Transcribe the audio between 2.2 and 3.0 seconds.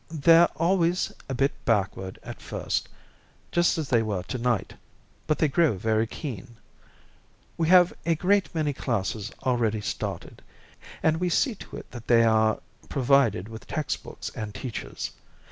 at first,